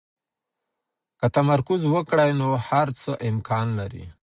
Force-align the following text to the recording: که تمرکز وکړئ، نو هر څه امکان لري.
که 1.19 1.27
تمرکز 1.35 1.81
وکړئ، 1.93 2.31
نو 2.39 2.49
هر 2.67 2.87
څه 3.01 3.11
امکان 3.29 3.67
لري. 3.79 4.05